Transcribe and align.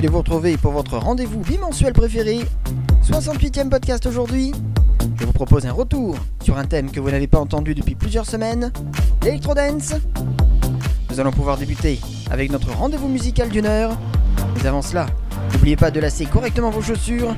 de 0.00 0.08
vous 0.08 0.18
retrouver 0.18 0.58
pour 0.58 0.72
votre 0.72 0.98
rendez-vous 0.98 1.40
bimensuel 1.40 1.94
préféré. 1.94 2.40
68e 3.02 3.70
podcast 3.70 4.04
aujourd'hui. 4.04 4.52
Je 5.18 5.24
vous 5.24 5.32
propose 5.32 5.64
un 5.64 5.72
retour 5.72 6.16
sur 6.42 6.58
un 6.58 6.66
thème 6.66 6.90
que 6.90 7.00
vous 7.00 7.10
n'avez 7.10 7.26
pas 7.26 7.38
entendu 7.38 7.74
depuis 7.74 7.94
plusieurs 7.94 8.26
semaines, 8.26 8.72
l'électro-dance. 9.22 9.94
Nous 11.10 11.18
allons 11.20 11.30
pouvoir 11.30 11.56
débuter 11.56 11.98
avec 12.30 12.50
notre 12.50 12.72
rendez-vous 12.72 13.08
musical 13.08 13.48
d'une 13.48 13.64
heure. 13.64 13.96
Mais 14.56 14.66
avant 14.66 14.82
cela, 14.82 15.06
n'oubliez 15.54 15.76
pas 15.76 15.90
de 15.90 16.00
lasser 16.00 16.26
correctement 16.26 16.70
vos 16.70 16.82
chaussures, 16.82 17.34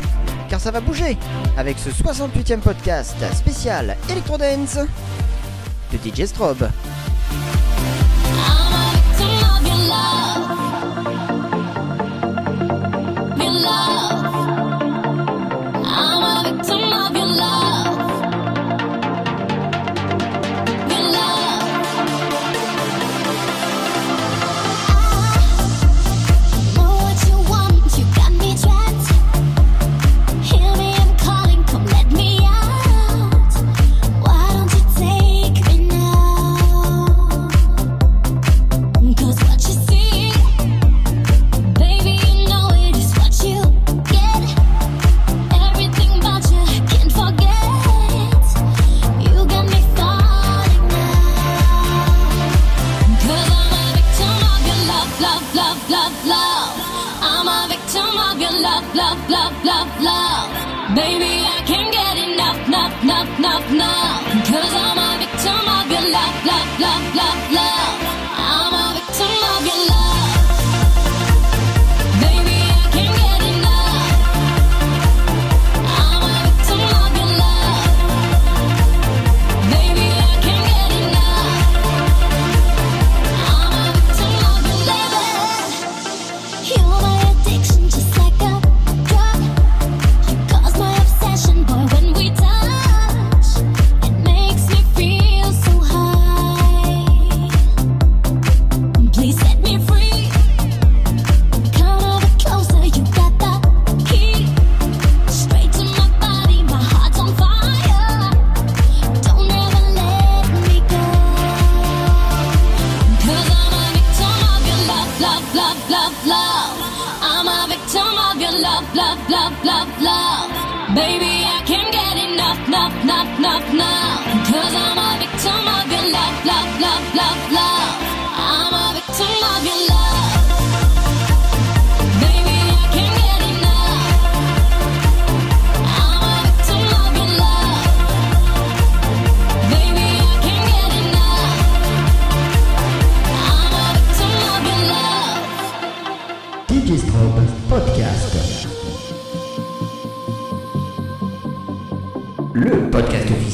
car 0.48 0.58
ça 0.58 0.72
va 0.72 0.80
bouger 0.80 1.16
avec 1.56 1.78
ce 1.78 1.90
68e 1.90 2.58
podcast 2.58 3.16
spécial 3.34 3.96
Electro 4.10 4.36
Dance 4.36 4.78
de 5.92 5.98
DJ 6.10 6.26
Strobe. 6.26 6.68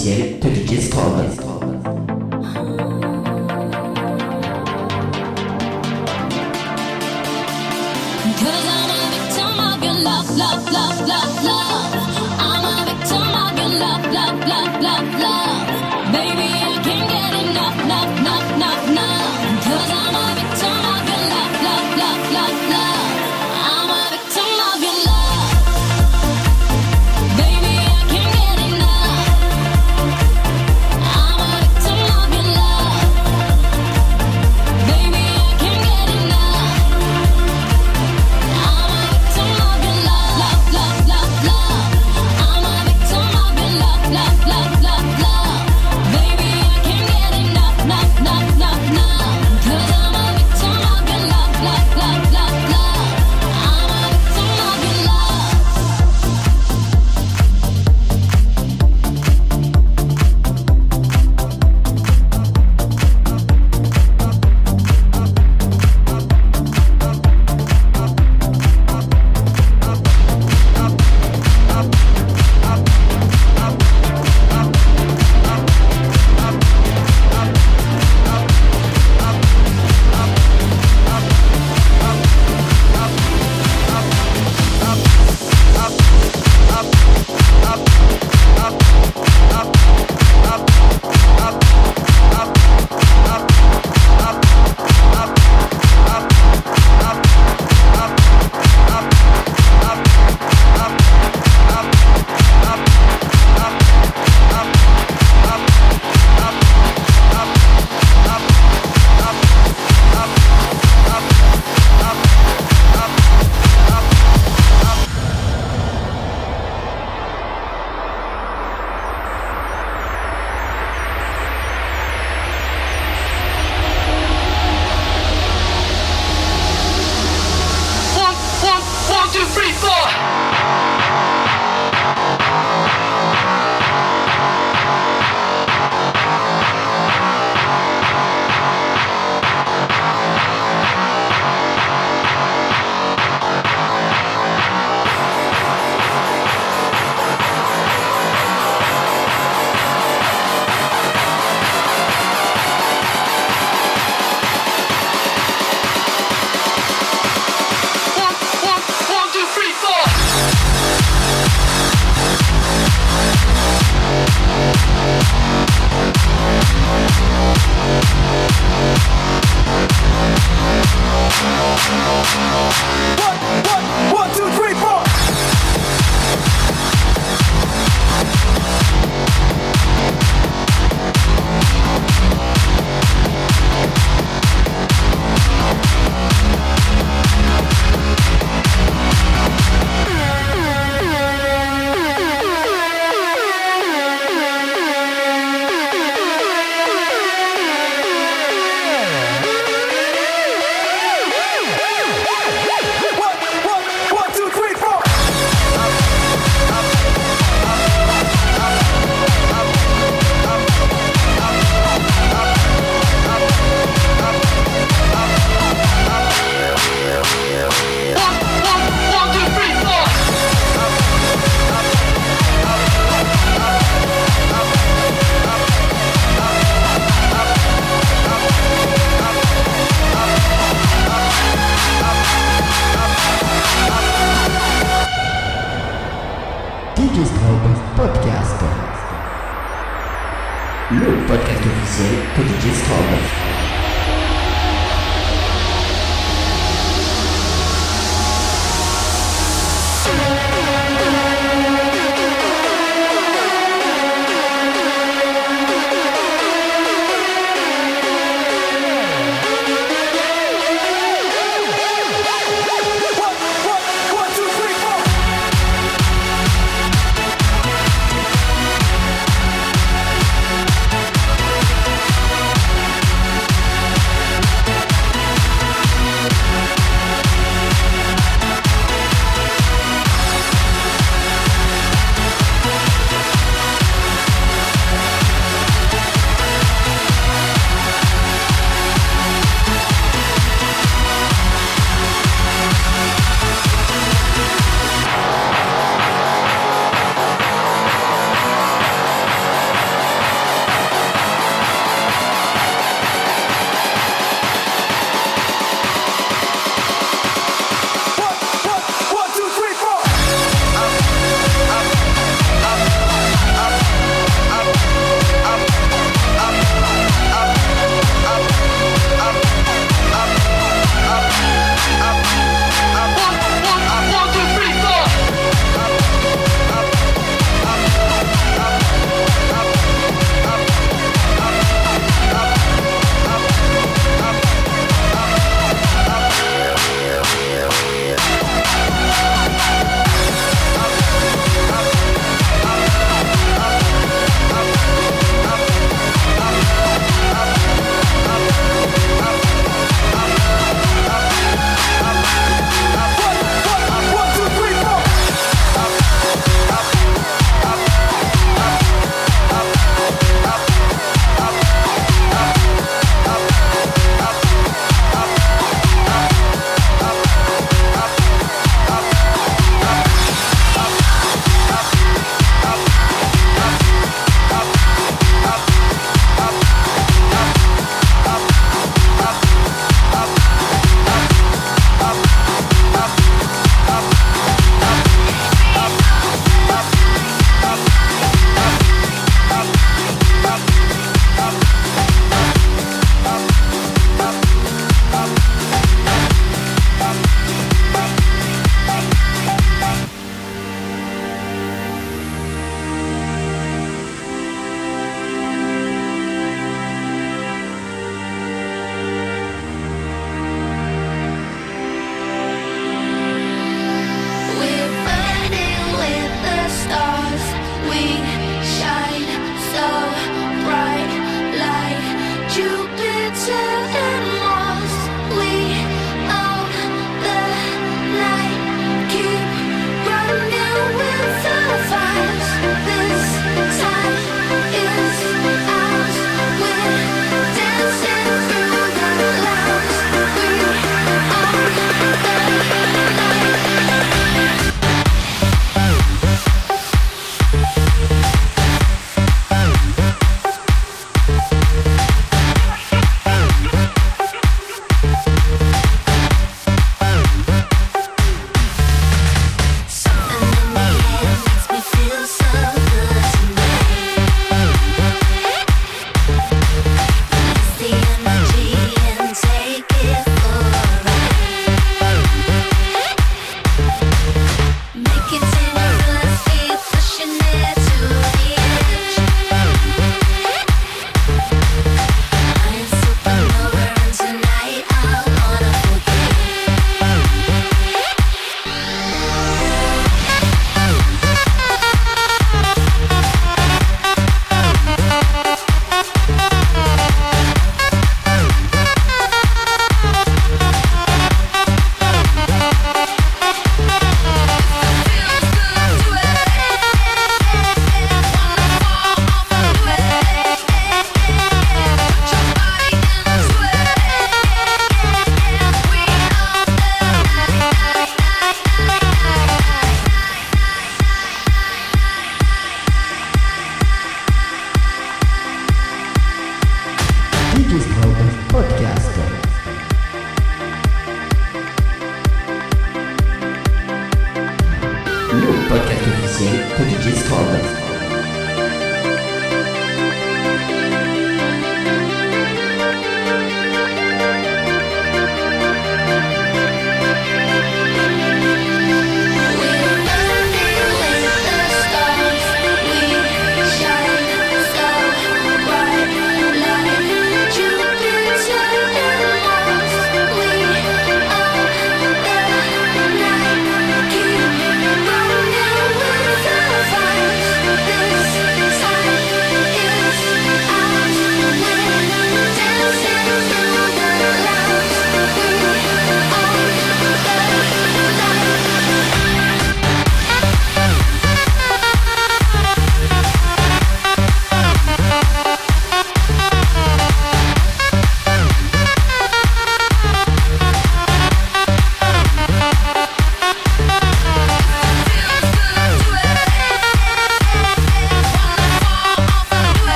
officiel 0.00 0.38
de 0.40 0.50
DJ 0.50 1.69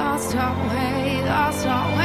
lost 0.00 0.34
our 0.34 0.56
way, 0.68 1.22
lost 1.26 1.66
our 1.66 1.96
way. 1.96 1.99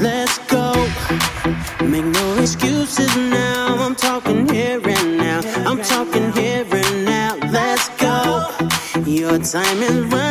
let's 0.00 0.38
go. 0.46 0.72
Make 1.84 2.04
no 2.04 2.38
excuses 2.38 3.14
now. 3.16 3.76
I'm 3.78 3.94
talking 3.94 4.48
here 4.48 4.80
and 4.86 5.18
now. 5.18 5.40
I'm 5.68 5.80
talking 5.82 6.32
here 6.32 6.66
and 6.70 7.04
now. 7.04 7.36
Let's 7.50 7.88
go. 8.00 8.48
Your 9.04 9.38
time 9.38 9.82
is 9.82 10.04
running. 10.04 10.27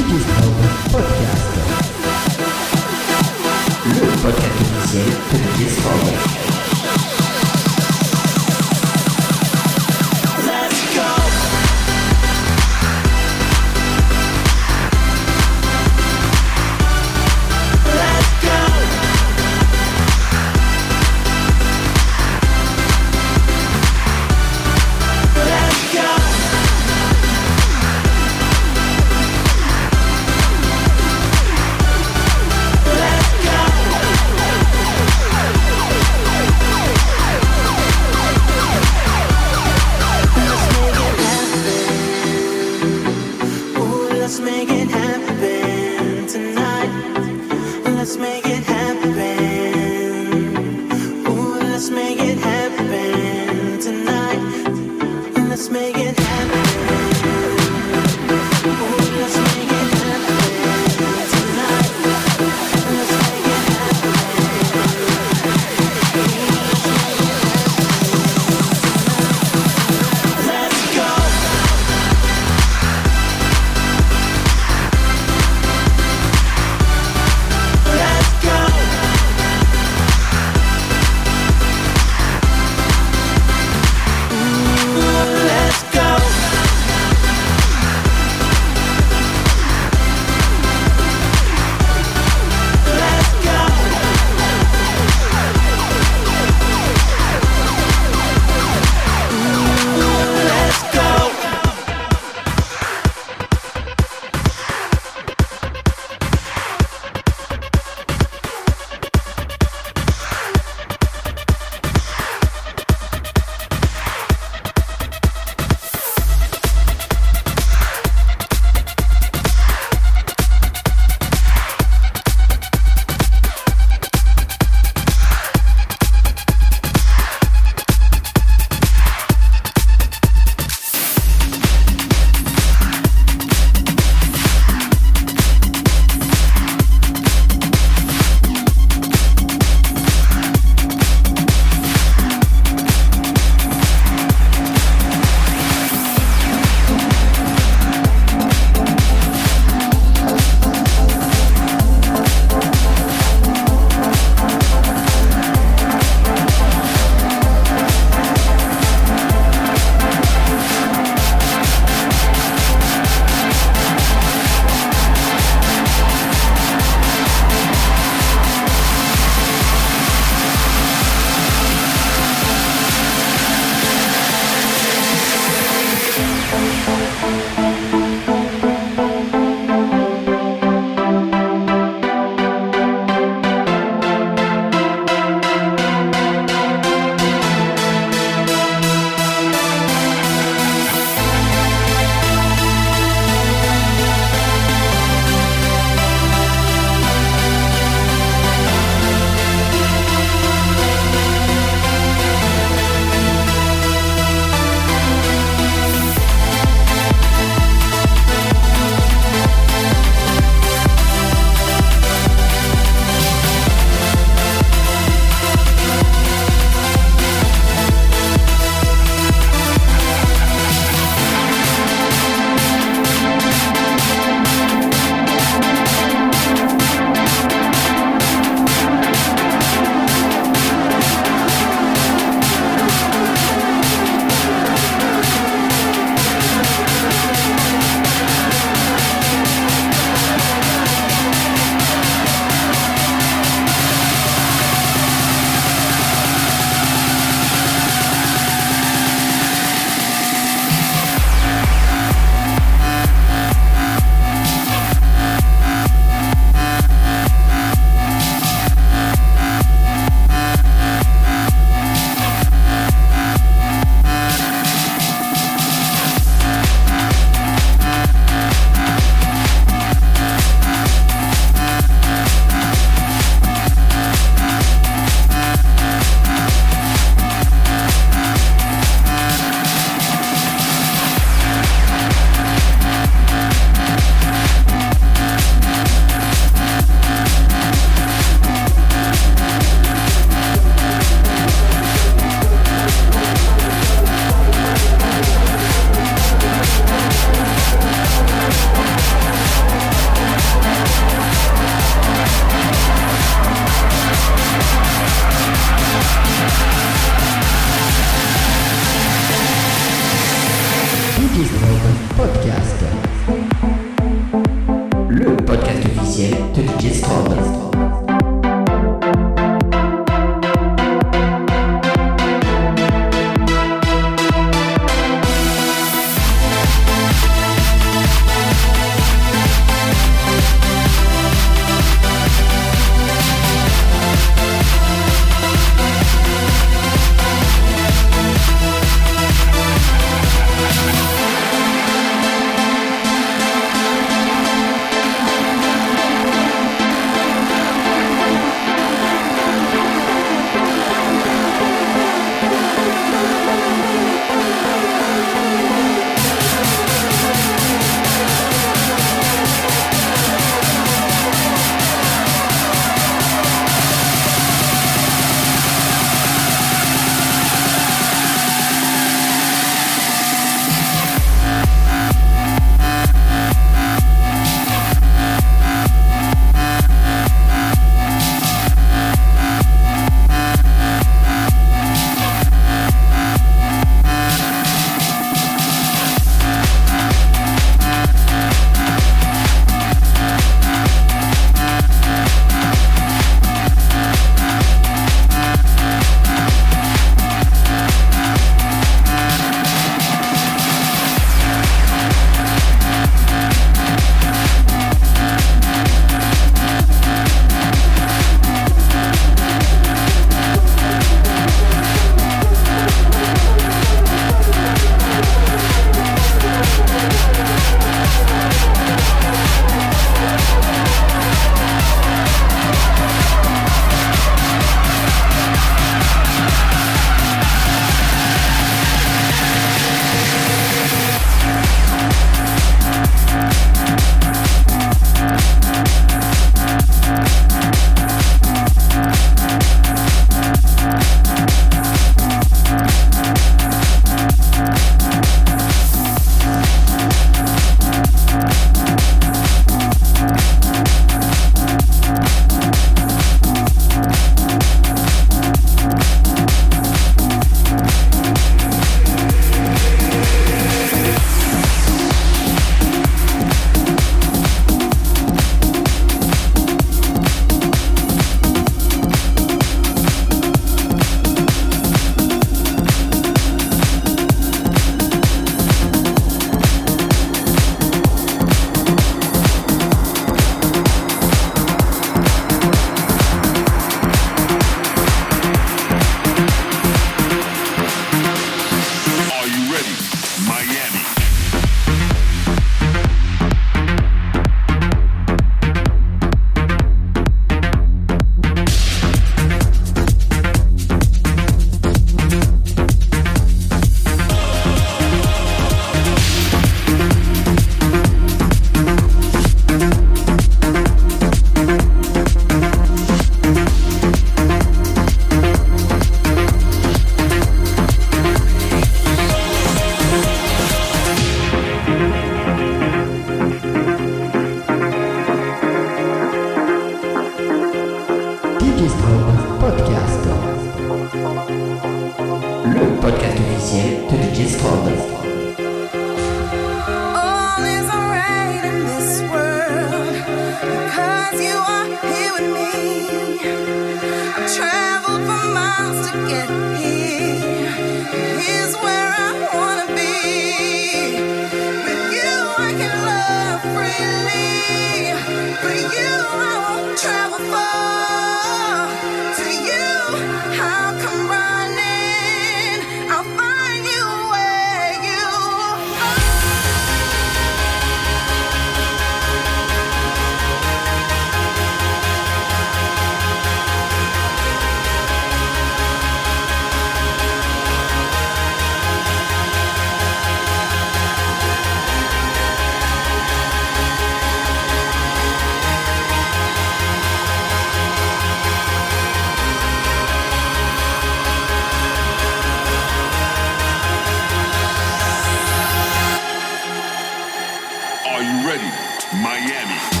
Miami. 599.41 600.00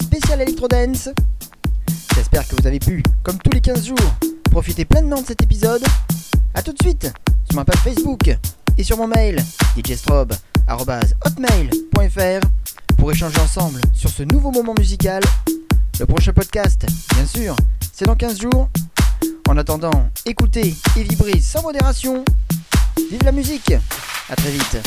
Spécial 0.00 0.40
Electro 0.40 0.66
Dance. 0.68 1.10
J'espère 2.14 2.48
que 2.48 2.56
vous 2.56 2.66
avez 2.66 2.78
pu, 2.78 3.02
comme 3.22 3.36
tous 3.38 3.50
les 3.50 3.60
15 3.60 3.88
jours, 3.88 4.14
profiter 4.50 4.86
pleinement 4.86 5.20
de 5.20 5.26
cet 5.26 5.42
épisode. 5.42 5.82
A 6.54 6.62
tout 6.62 6.72
de 6.72 6.82
suite 6.82 7.12
sur 7.44 7.56
ma 7.56 7.66
page 7.66 7.80
Facebook 7.80 8.34
et 8.78 8.82
sur 8.82 8.96
mon 8.96 9.06
mail 9.06 9.36
djstrobe.hotmail.fr 9.76 12.46
pour 12.96 13.12
échanger 13.12 13.38
ensemble 13.40 13.82
sur 13.92 14.08
ce 14.08 14.22
nouveau 14.22 14.50
moment 14.50 14.72
musical. 14.78 15.22
Le 15.98 16.06
prochain 16.06 16.32
podcast, 16.32 16.86
bien 17.14 17.26
sûr, 17.26 17.54
c'est 17.92 18.06
dans 18.06 18.16
15 18.16 18.40
jours. 18.40 18.70
En 19.46 19.58
attendant, 19.58 20.08
écoutez 20.24 20.74
et 20.96 21.02
vibrez 21.02 21.38
sans 21.40 21.60
modération. 21.62 22.24
Vive 23.10 23.24
la 23.24 23.32
musique 23.32 23.74
À 24.30 24.36
très 24.36 24.52
vite 24.52 24.78